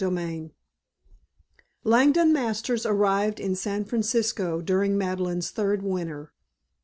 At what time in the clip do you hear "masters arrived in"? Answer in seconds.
2.33-3.53